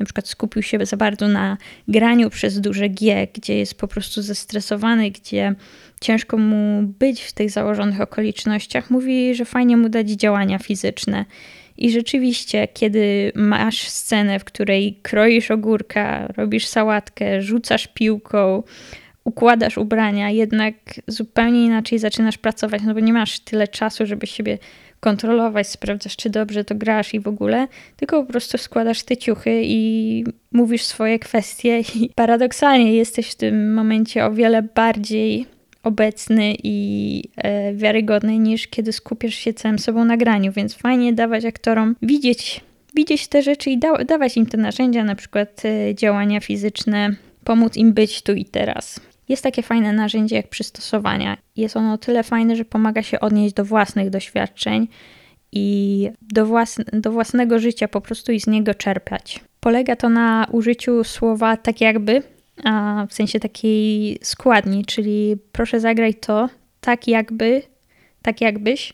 [0.00, 1.56] na przykład skupił się za bardzo na
[1.88, 5.54] graniu przez duże G, gdzie jest po prostu zestresowany, gdzie
[6.00, 8.90] ciężko mu być w tych założonych okolicznościach.
[8.90, 11.24] Mówi, że fajnie mu dać działania fizyczne.
[11.76, 18.62] I rzeczywiście, kiedy masz scenę, w której kroisz ogórka, robisz sałatkę, rzucasz piłką,
[19.24, 20.74] układasz ubrania, jednak
[21.06, 24.58] zupełnie inaczej zaczynasz pracować, no bo nie masz tyle czasu, żeby siebie
[25.00, 29.62] kontrolować, sprawdzasz, czy dobrze to grasz i w ogóle, tylko po prostu składasz te ciuchy
[29.64, 35.46] i mówisz swoje kwestie i paradoksalnie jesteś w tym momencie o wiele bardziej
[35.82, 41.44] obecny i e, wiarygodny niż kiedy skupiasz się całym sobą na graniu, więc fajnie dawać
[41.44, 42.60] aktorom widzieć,
[42.94, 47.76] widzieć te rzeczy i da dawać im te narzędzia, na przykład e, działania fizyczne, pomóc
[47.76, 49.11] im być tu i teraz.
[49.28, 51.36] Jest takie fajne narzędzie jak przystosowania.
[51.56, 54.88] Jest ono tyle fajne, że pomaga się odnieść do własnych doświadczeń
[55.52, 56.46] i do,
[56.92, 59.40] do własnego życia po prostu i z niego czerpać.
[59.60, 62.22] Polega to na użyciu słowa tak jakby,
[62.64, 66.48] a w sensie takiej składni, czyli proszę zagraj to
[66.80, 67.62] tak jakby,
[68.22, 68.92] tak jakbyś.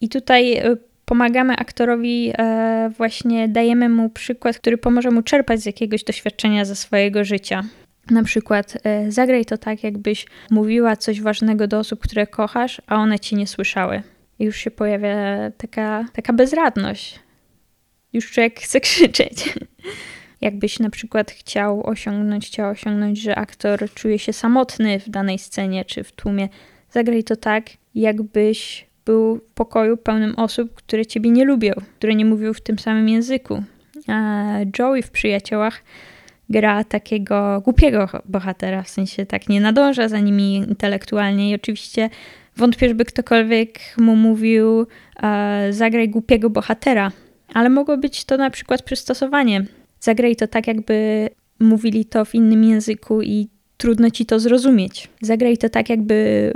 [0.00, 5.66] I tutaj e, pomagamy aktorowi, e, właśnie dajemy mu przykład, który pomoże mu czerpać z
[5.66, 7.62] jakiegoś doświadczenia ze swojego życia.
[8.10, 12.96] Na przykład e, zagraj to tak, jakbyś mówiła coś ważnego do osób, które kochasz, a
[12.96, 14.02] one ci nie słyszały.
[14.38, 17.20] I już się pojawia taka, taka bezradność.
[18.12, 19.54] Już człowiek chce krzyczeć.
[20.40, 25.84] Jakbyś na przykład chciał osiągnąć, chciał osiągnąć, że aktor czuje się samotny w danej scenie
[25.84, 26.48] czy w tłumie,
[26.90, 27.64] zagraj to tak,
[27.94, 32.78] jakbyś był w pokoju pełnym osób, które ciebie nie lubią, które nie mówią w tym
[32.78, 33.62] samym języku.
[34.08, 34.44] A
[34.78, 35.82] Joey w Przyjaciołach
[36.50, 42.10] gra takiego głupiego bohatera, w sensie tak nie nadąża za nimi intelektualnie i oczywiście
[42.56, 44.86] wątpię, żeby ktokolwiek mu mówił
[45.22, 47.12] e, zagraj głupiego bohatera,
[47.54, 49.64] ale mogło być to na przykład przystosowanie.
[50.00, 51.28] Zagraj to tak, jakby
[51.60, 55.08] mówili to w innym języku i trudno ci to zrozumieć.
[55.20, 56.52] Zagraj to tak, jakby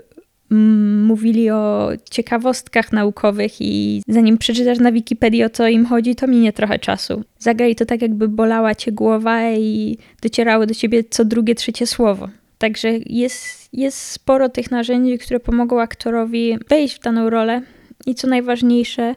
[0.50, 6.52] mówili o ciekawostkach naukowych i zanim przeczytasz na Wikipedii o co im chodzi, to minie
[6.52, 7.24] trochę czasu.
[7.38, 12.28] Zagraj to tak, jakby bolała cię głowa i docierało do ciebie co drugie, trzecie słowo.
[12.58, 17.62] Także jest, jest sporo tych narzędzi, które pomogą aktorowi wejść w daną rolę
[18.06, 19.14] i co najważniejsze,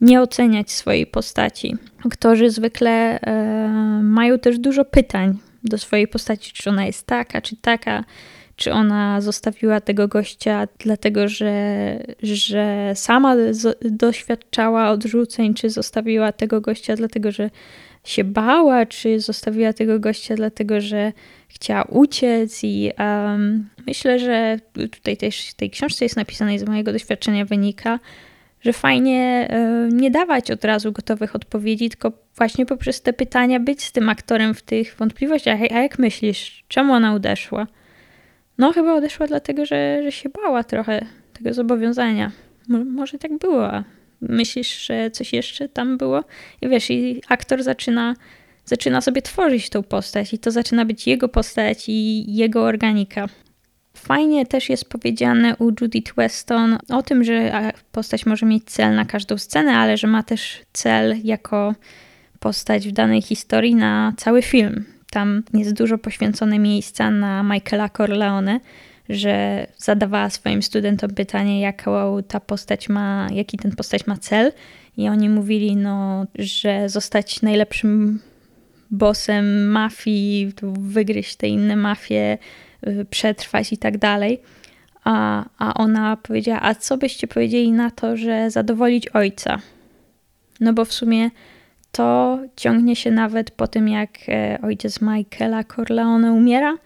[0.00, 1.76] nie oceniać swojej postaci.
[2.06, 3.68] Aktorzy zwykle e,
[4.02, 8.04] mają też dużo pytań do swojej postaci, czy ona jest taka, czy taka
[8.60, 11.54] czy ona zostawiła tego gościa dlatego, że,
[12.22, 13.36] że sama
[13.82, 17.50] doświadczała odrzuceń, czy zostawiła tego gościa dlatego, że
[18.04, 21.12] się bała, czy zostawiła tego gościa dlatego, że
[21.48, 22.64] chciała uciec.
[22.64, 24.58] I um, myślę, że
[24.90, 27.98] tutaj też w tej książce jest napisane i z mojego doświadczenia wynika,
[28.62, 29.48] że fajnie
[29.90, 34.08] y, nie dawać od razu gotowych odpowiedzi, tylko właśnie poprzez te pytania być z tym
[34.08, 35.60] aktorem w tych wątpliwościach.
[35.60, 37.66] A jak myślisz, czemu ona odeszła?
[38.60, 42.30] No, chyba odeszła dlatego, że, że się bała trochę tego zobowiązania.
[42.68, 43.70] może tak było.
[44.20, 46.24] Myślisz, że coś jeszcze tam było?
[46.60, 48.14] I wiesz, i aktor zaczyna,
[48.64, 53.26] zaczyna sobie tworzyć tą postać, i to zaczyna być jego postać i jego organika.
[53.96, 59.04] Fajnie też jest powiedziane u Judith Weston o tym, że postać może mieć cel na
[59.04, 61.74] każdą scenę, ale że ma też cel jako
[62.40, 64.84] postać w danej historii na cały film.
[65.10, 68.60] Tam jest dużo poświęcone miejsca na Michaela Corleone,
[69.08, 74.52] że zadawała swoim studentom pytanie, jaką ta postać ma, jaki ten postać ma cel.
[74.96, 78.20] I oni mówili, no, że zostać najlepszym
[78.90, 82.38] bossem mafii, wygryźć te inne mafie,
[82.86, 84.40] y, przetrwać i tak dalej.
[85.04, 89.58] A, a ona powiedziała, a co byście powiedzieli na to, że zadowolić ojca?
[90.60, 91.30] No bo w sumie
[91.92, 96.76] to ciągnie się nawet po tym, jak e, ojciec Michaela Corleone umiera,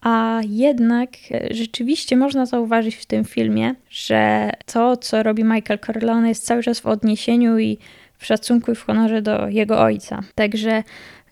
[0.00, 6.28] a jednak e, rzeczywiście można zauważyć w tym filmie, że to, co robi Michael Corleone,
[6.28, 7.78] jest cały czas w odniesieniu i
[8.18, 10.22] w szacunku i w honorze do jego ojca.
[10.34, 10.82] Także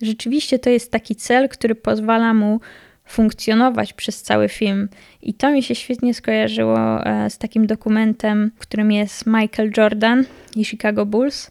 [0.02, 2.60] rzeczywiście to jest taki cel, który pozwala mu
[3.04, 4.88] funkcjonować przez cały film.
[5.22, 10.24] I to mi się świetnie skojarzyło e, z takim dokumentem, którym jest Michael Jordan
[10.56, 11.50] i Chicago Bulls.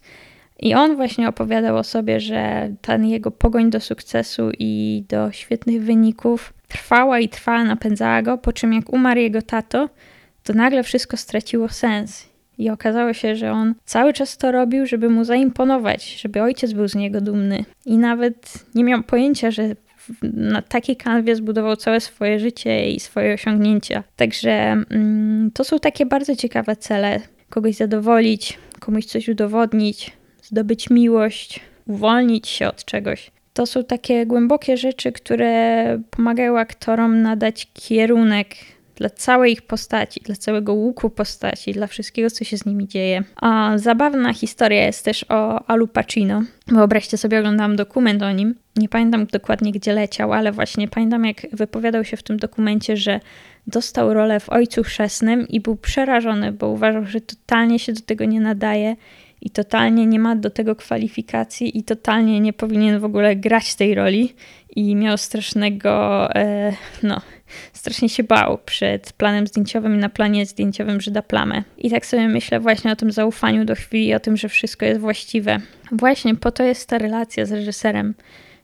[0.59, 5.83] I on właśnie opowiadał o sobie, że ten jego pogoń do sukcesu i do świetnych
[5.83, 9.89] wyników trwała i trwała, napędzała go, po czym jak umarł jego tato,
[10.43, 12.33] to nagle wszystko straciło sens.
[12.57, 16.87] I okazało się, że on cały czas to robił, żeby mu zaimponować, żeby ojciec był
[16.87, 17.65] z niego dumny.
[17.85, 19.75] I nawet nie miał pojęcia, że
[20.23, 24.03] na takiej kanwie zbudował całe swoje życie i swoje osiągnięcia.
[24.15, 27.19] Także mm, to są takie bardzo ciekawe cele.
[27.49, 30.11] Kogoś zadowolić, komuś coś udowodnić,
[30.43, 33.31] zdobyć miłość, uwolnić się od czegoś.
[33.53, 38.55] To są takie głębokie rzeczy, które pomagają aktorom nadać kierunek
[38.95, 43.23] dla całej ich postaci, dla całego łuku postaci, dla wszystkiego, co się z nimi dzieje.
[43.35, 46.43] A zabawna historia jest też o Alu Pacino.
[46.67, 48.55] Wyobraźcie sobie, oglądałam dokument o nim.
[48.75, 53.19] Nie pamiętam dokładnie, gdzie leciał, ale właśnie pamiętam, jak wypowiadał się w tym dokumencie, że
[53.67, 58.25] dostał rolę w Ojcu Chrzestnym i był przerażony, bo uważał, że totalnie się do tego
[58.25, 58.95] nie nadaje
[59.43, 63.95] i totalnie nie ma do tego kwalifikacji i totalnie nie powinien w ogóle grać tej
[63.95, 64.33] roli
[64.75, 67.21] i miał strasznego, e, no,
[67.73, 71.63] strasznie się bał przed planem zdjęciowym i na planie zdjęciowym Żyda Plamę.
[71.77, 75.01] I tak sobie myślę właśnie o tym zaufaniu do chwili o tym, że wszystko jest
[75.01, 75.59] właściwe.
[75.91, 78.13] Właśnie po to jest ta relacja z reżyserem,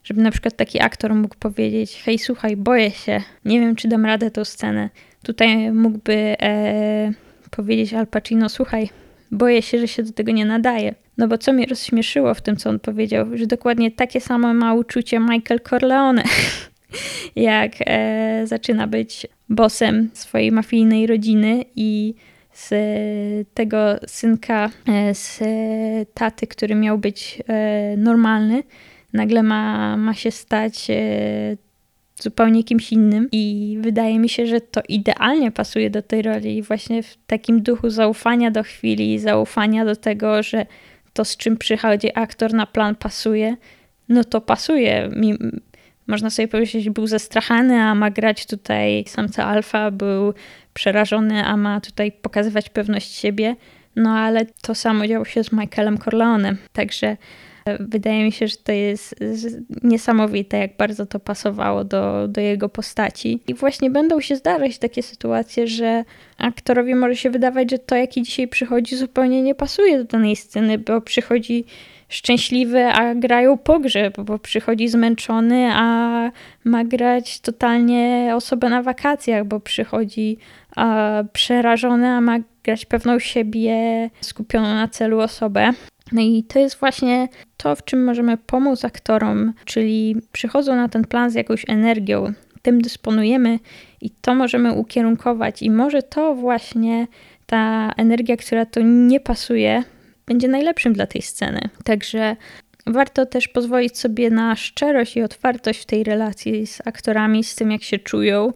[0.03, 4.05] żeby na przykład taki aktor mógł powiedzieć: Hej, słuchaj, boję się, nie wiem, czy dam
[4.05, 4.89] radę tą scenę.
[5.23, 7.11] Tutaj mógłby e,
[7.51, 8.89] powiedzieć Al Pacino: Słuchaj,
[9.31, 10.95] boję się, że się do tego nie nadaje.
[11.17, 14.73] No bo co mnie rozśmieszyło w tym, co on powiedział, że dokładnie takie samo ma
[14.73, 16.23] uczucie Michael Corleone,
[17.35, 22.13] jak e, zaczyna być bosem swojej mafijnej rodziny i
[22.53, 22.73] z
[23.53, 25.39] tego synka, e, z
[26.13, 28.63] taty, który miał być e, normalny,
[29.13, 30.95] nagle ma, ma się stać e,
[32.21, 37.03] zupełnie kimś innym i wydaje mi się, że to idealnie pasuje do tej roli właśnie
[37.03, 40.65] w takim duchu zaufania do chwili, zaufania do tego, że
[41.13, 43.55] to z czym przychodzi aktor na plan pasuje,
[44.10, 45.10] no to pasuje.
[46.08, 50.34] Można sobie powiedzieć, był zestrachany, a ma grać tutaj samca alfa, był
[50.73, 53.55] przerażony, a ma tutaj pokazywać pewność siebie.
[53.95, 56.55] No ale to samo działo się z Michaelem Corleone.
[56.73, 57.17] Także
[57.79, 59.15] Wydaje mi się, że to jest
[59.84, 63.39] niesamowite, jak bardzo to pasowało do, do jego postaci.
[63.47, 66.03] I właśnie będą się zdarzać takie sytuacje, że
[66.38, 70.77] aktorowi może się wydawać, że to, jaki dzisiaj przychodzi, zupełnie nie pasuje do danej sceny,
[70.77, 71.65] bo przychodzi
[72.10, 76.32] szczęśliwy, a grają pogrzeb, bo przychodzi zmęczony, a
[76.63, 80.38] ma grać totalnie osobę na wakacjach, bo przychodzi
[80.75, 85.73] a, przerażony, a ma grać pewną siebie, skupioną na celu osobę.
[86.12, 91.06] No i to jest właśnie to, w czym możemy pomóc aktorom, czyli przychodzą na ten
[91.06, 93.60] plan z jakąś energią, tym dysponujemy
[94.02, 97.08] i to możemy ukierunkować, i może to właśnie
[97.45, 99.84] ta energia, która to nie pasuje,
[100.26, 101.60] będzie najlepszym dla tej sceny.
[101.84, 102.36] Także
[102.86, 107.72] warto też pozwolić sobie na szczerość i otwartość w tej relacji z aktorami, z tym,
[107.72, 108.54] jak się czują,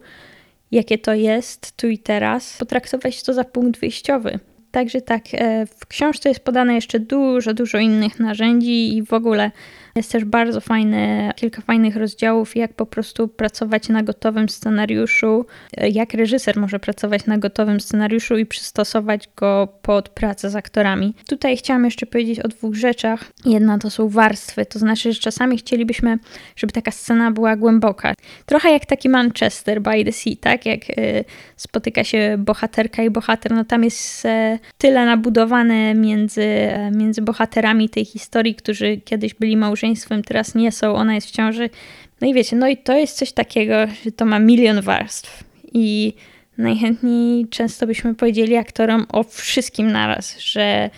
[0.70, 4.38] jakie to jest tu i teraz, potraktować to za punkt wyjściowy.
[4.74, 9.50] Także tak, e, w książce jest podane jeszcze dużo, dużo innych narzędzi i w ogóle
[9.96, 15.46] jest też bardzo fajne, kilka fajnych rozdziałów, jak po prostu pracować na gotowym scenariuszu,
[15.92, 21.14] jak reżyser może pracować na gotowym scenariuszu i przystosować go pod pracę z aktorami.
[21.28, 23.24] Tutaj chciałam jeszcze powiedzieć o dwóch rzeczach.
[23.44, 26.18] Jedna to są warstwy, to znaczy, że czasami chcielibyśmy,
[26.56, 28.14] żeby taka scena była głęboka.
[28.46, 30.66] Trochę jak taki Manchester by the Sea, tak?
[30.66, 31.24] Jak y,
[31.56, 37.88] spotyka się bohaterka i bohater, no tam jest e, tyle nabudowane między, e, między bohaterami
[37.88, 41.70] tej historii, którzy kiedyś byli małżeństwem, małżeństwem, teraz nie są, ona jest w ciąży.
[42.20, 45.44] No i wiecie, no i to jest coś takiego, że to ma milion warstw.
[45.72, 46.14] I
[46.58, 50.90] najchętniej często byśmy powiedzieli aktorom o wszystkim naraz, że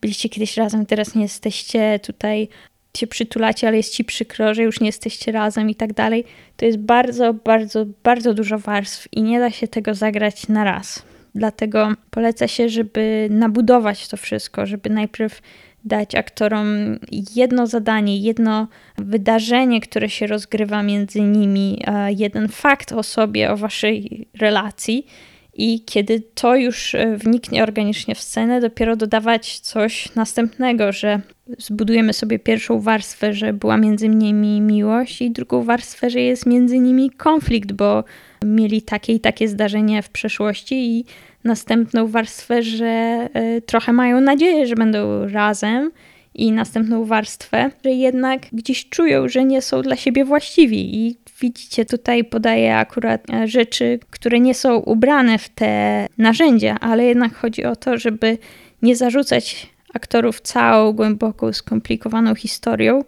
[0.00, 2.48] byliście kiedyś razem, teraz nie jesteście tutaj,
[2.96, 6.24] się przytulacie, ale jest ci przykro, że już nie jesteście razem i tak dalej.
[6.56, 11.02] To jest bardzo, bardzo, bardzo dużo warstw i nie da się tego zagrać na raz.
[11.34, 15.40] Dlatego poleca się, żeby nabudować to wszystko, żeby najpierw
[15.84, 16.98] dać aktorom
[17.34, 18.68] jedno zadanie, jedno
[18.98, 21.82] wydarzenie, które się rozgrywa między nimi,
[22.16, 25.06] jeden fakt o sobie, o waszej relacji.
[25.54, 31.20] I kiedy to już e, wniknie organicznie w scenę, dopiero dodawać coś następnego, że
[31.58, 36.78] zbudujemy sobie pierwszą warstwę, że była między nimi miłość, i drugą warstwę, że jest między
[36.78, 38.04] nimi konflikt, bo
[38.44, 41.04] mieli takie i takie zdarzenie w przeszłości, i
[41.44, 45.90] następną warstwę, że e, trochę mają nadzieję, że będą razem
[46.34, 51.06] i następną warstwę, że jednak gdzieś czują, że nie są dla siebie właściwi.
[51.06, 57.04] I widzicie, tutaj podaję akurat e, rzeczy, które nie są ubrane w te narzędzia, ale
[57.04, 58.38] jednak chodzi o to, żeby
[58.82, 63.04] nie zarzucać aktorów całą głęboką, skomplikowaną historią,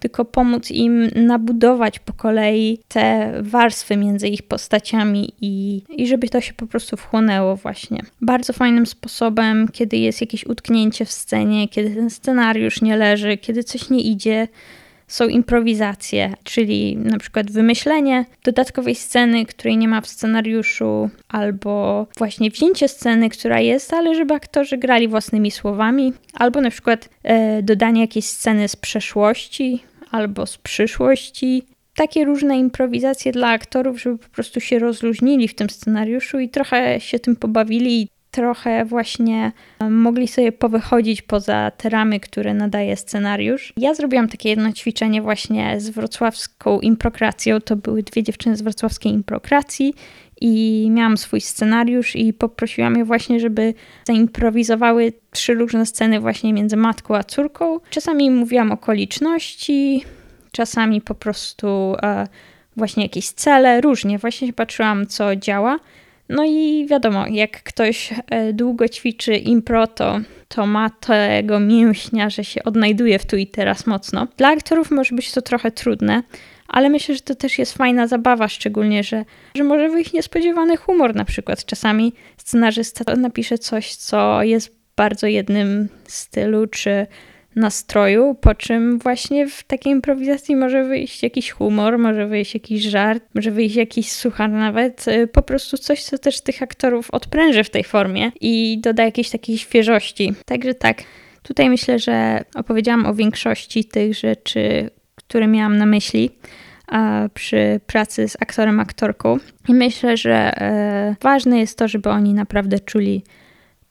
[0.00, 6.40] tylko pomóc im nabudować po kolei te warstwy między ich postaciami i, i żeby to
[6.40, 8.02] się po prostu wchłonęło właśnie.
[8.20, 13.64] Bardzo fajnym sposobem, kiedy jest jakieś utknięcie w scenie, kiedy ten scenariusz nie leży, kiedy
[13.64, 14.48] coś nie idzie,
[15.08, 22.50] są improwizacje, czyli na przykład wymyślenie dodatkowej sceny, której nie ma w scenariuszu, albo właśnie
[22.50, 28.00] wzięcie sceny, która jest, ale żeby aktorzy grali własnymi słowami, albo na przykład e, dodanie
[28.00, 31.62] jakiejś sceny z przeszłości albo z przyszłości.
[31.94, 37.00] Takie różne improwizacje dla aktorów, żeby po prostu się rozluźnili w tym scenariuszu i trochę
[37.00, 39.52] się tym pobawili trochę właśnie
[39.90, 43.72] mogli sobie powychodzić poza te ramy, które nadaje scenariusz.
[43.76, 47.60] Ja zrobiłam takie jedno ćwiczenie właśnie z wrocławską improkracją.
[47.60, 49.94] To były dwie dziewczyny z wrocławskiej improkracji
[50.40, 53.74] i miałam swój scenariusz i poprosiłam je właśnie, żeby
[54.04, 57.80] zaimprowizowały trzy różne sceny właśnie między matką a córką.
[57.90, 60.04] Czasami mówiłam okoliczności,
[60.52, 62.26] czasami po prostu e,
[62.76, 64.18] właśnie jakieś cele, różnie.
[64.18, 65.78] Właśnie patrzyłam, co działa.
[66.28, 72.44] No i wiadomo, jak ktoś e, długo ćwiczy impro, to, to ma tego mięśnia, że
[72.44, 74.26] się odnajduje w tu i teraz mocno.
[74.36, 76.22] Dla aktorów może być to trochę trudne,
[76.68, 79.24] ale myślę, że to też jest fajna zabawa, szczególnie, że,
[79.54, 81.64] że może wyjść niespodziewany humor na przykład.
[81.64, 87.06] Czasami scenarzysta napisze coś, co jest bardzo jednym stylu, czy
[87.58, 93.24] nastroju, po czym właśnie w takiej improwizacji może wyjść jakiś humor, może wyjść jakiś żart,
[93.34, 97.70] może wyjść jakiś suchar nawet, y, po prostu coś, co też tych aktorów odpręży w
[97.70, 100.34] tej formie i doda jakiejś takiej świeżości.
[100.44, 101.02] Także tak,
[101.42, 106.30] tutaj myślę, że opowiedziałam o większości tych rzeczy, które miałam na myśli
[107.34, 109.38] przy pracy z aktorem, aktorką.
[109.68, 113.24] I myślę, że e, ważne jest to, żeby oni naprawdę czuli,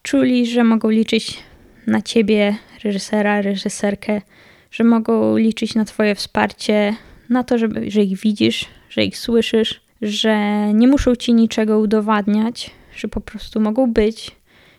[0.02, 1.40] czuli, że mogą liczyć
[1.88, 4.22] na ciebie, reżysera, reżyserkę,
[4.72, 6.96] że mogą liczyć na Twoje wsparcie,
[7.30, 10.38] na to, żeby, że ich widzisz, że ich słyszysz, że
[10.74, 14.32] nie muszą Ci niczego udowadniać, że po prostu mogą być,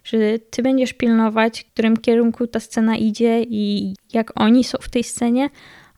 [0.05, 0.19] że
[0.51, 5.05] Ty będziesz pilnować, w którym kierunku ta scena idzie i jak oni są w tej
[5.05, 5.51] scenie,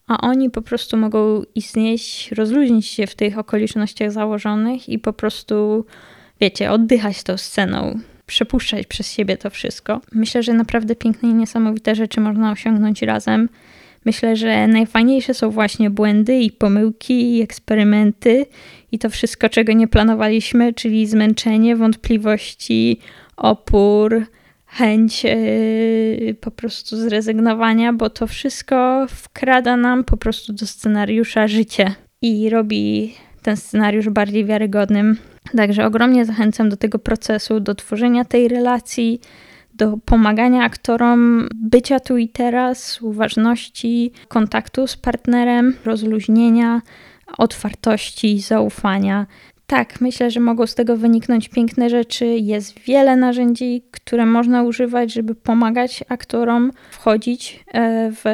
[0.06, 5.86] a oni po prostu mogą istnieć, rozluźnić się w tych okolicznościach założonych i po prostu,
[6.40, 7.98] wiecie, oddychać tą sceną,
[8.30, 10.00] przepuszczać przez siebie to wszystko.
[10.12, 13.48] Myślę, że naprawdę piękne i niesamowite rzeczy można osiągnąć razem.
[14.04, 18.46] Myślę, że najfajniejsze są właśnie błędy i pomyłki i eksperymenty
[18.92, 22.98] i to wszystko, czego nie planowaliśmy, czyli zmęczenie, wątpliwości,
[23.36, 24.26] opór,
[24.66, 31.94] chęć yy, po prostu zrezygnowania, bo to wszystko wkrada nam po prostu do scenariusza życie
[32.22, 35.16] i robi ten scenariusz bardziej wiarygodnym.
[35.56, 39.20] Także ogromnie zachęcam do tego procesu, do tworzenia tej relacji,
[39.74, 46.82] do pomagania aktorom bycia tu i teraz, uważności, kontaktu z partnerem, rozluźnienia,
[47.38, 49.26] otwartości, zaufania.
[49.66, 52.26] Tak, myślę, że mogą z tego wyniknąć piękne rzeczy.
[52.26, 58.24] Jest wiele narzędzi, które można używać, żeby pomagać aktorom wchodzić e, w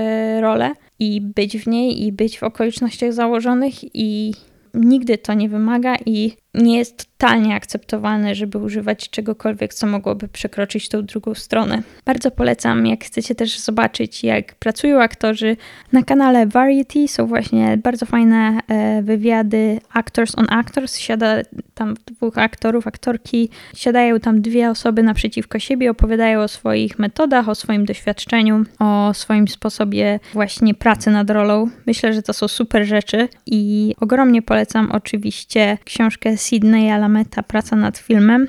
[0.40, 4.34] rolę i być w niej, i być w okolicznościach założonych, i
[4.76, 10.88] nigdy to nie wymaga i nie jest totalnie akceptowane, żeby używać czegokolwiek, co mogłoby przekroczyć
[10.88, 11.82] tą drugą stronę.
[12.04, 15.56] Bardzo polecam, jak chcecie też zobaczyć, jak pracują aktorzy.
[15.92, 20.96] Na kanale Variety są właśnie bardzo fajne e, wywiady Actors on Actors.
[20.96, 21.36] Siada
[21.74, 27.54] tam dwóch aktorów, aktorki, siadają tam dwie osoby naprzeciwko siebie, opowiadają o swoich metodach, o
[27.54, 31.70] swoim doświadczeniu, o swoim sposobie właśnie pracy nad rolą.
[31.86, 37.98] Myślę, że to są super rzeczy i ogromnie polecam oczywiście książkę Sydney Alameta Praca nad
[37.98, 38.48] filmem,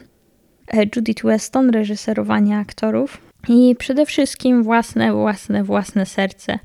[0.74, 6.60] e, Judith Weston reżyserowanie aktorów i przede wszystkim własne, własne, własne serce.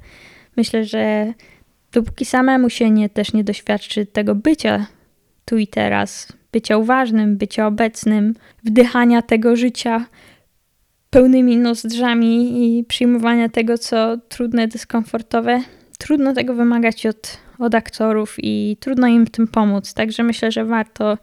[0.56, 1.32] Myślę, że
[1.92, 4.86] dopóki samemu się nie, też nie doświadczy tego bycia
[5.44, 10.06] tu i teraz, bycia uważnym, bycia obecnym, wdychania tego życia
[11.10, 15.60] pełnymi nozdrzami i przyjmowania tego, co trudne, dyskomfortowe,
[15.98, 19.94] trudno tego wymagać od od aktorów i trudno im w tym pomóc.
[19.94, 21.18] Także myślę, że warto,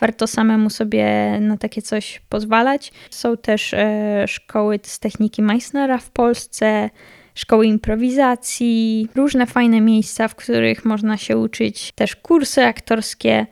[0.00, 1.06] warto samemu sobie
[1.40, 2.92] na takie coś pozwalać.
[3.10, 6.90] Są też e, szkoły z techniki Meissnera w Polsce,
[7.34, 13.46] szkoły improwizacji, różne fajne miejsca, w których można się uczyć, też kursy aktorskie.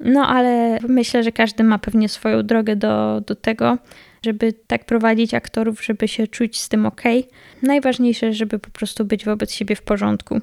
[0.00, 3.78] No ale myślę, że każdy ma pewnie swoją drogę do, do tego.
[4.24, 7.02] żeby tak prowadzić aktorów, żeby się czuć z tym ok.
[7.62, 10.40] Najważniejsze, żeby po prostu być wobec siebie w porządku.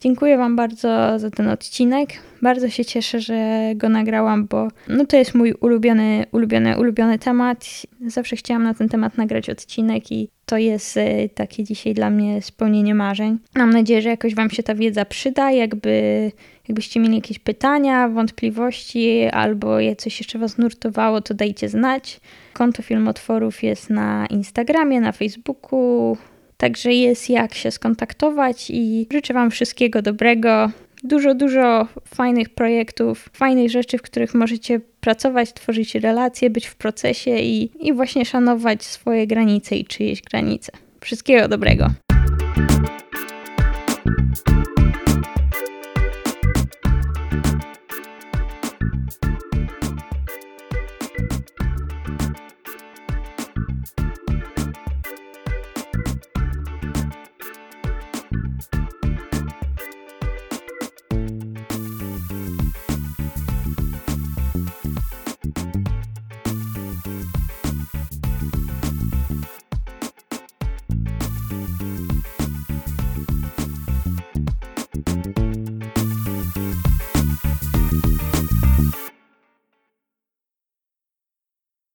[0.00, 2.10] Dziękuję Wam bardzo za ten odcinek.
[2.42, 7.66] Bardzo się cieszę, że go nagrałam, bo no to jest mój ulubiony, ulubiony, ulubiony temat.
[8.06, 12.42] Zawsze chciałam na ten temat nagrać odcinek i to jest y, takie dzisiaj dla mnie
[12.42, 13.38] spełnienie marzeń.
[13.54, 15.50] Mam nadzieję, że jakoś Wam się ta wiedza przyda.
[15.50, 16.32] Jakby,
[16.68, 22.20] jakbyście mieli jakieś pytania, wątpliwości albo coś jeszcze Was nurtowało, to dajcie znać.
[22.52, 26.16] Konto Filmotworów jest na Instagramie, na Facebooku.
[26.56, 30.70] Także jest jak się skontaktować i życzę Wam wszystkiego dobrego.
[31.04, 37.38] Dużo, dużo fajnych projektów, fajnych rzeczy, w których możecie pracować, tworzyć relacje, być w procesie
[37.38, 40.72] i, i właśnie szanować swoje granice i czyjeś granice.
[41.00, 42.05] Wszystkiego dobrego.